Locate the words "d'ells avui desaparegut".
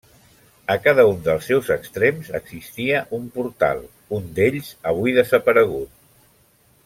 4.39-5.95